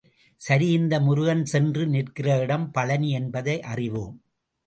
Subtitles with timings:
[0.39, 4.15] சரி இந்த முருகன் சென்று நிற்கிற இடம் பழநி என்பதை அறிவோம்.